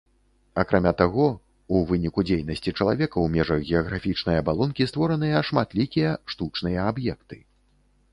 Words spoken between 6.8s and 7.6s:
аб'екты.